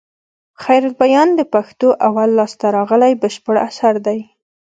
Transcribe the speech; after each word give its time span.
خيرالبيان 0.63 1.29
د 1.35 1.41
پښتو 1.53 1.87
اول 2.07 2.29
لاسته 2.39 2.65
راغلى 2.77 3.11
بشپړ 3.21 3.55
اثر 3.67 3.93
دئ. 4.05 4.19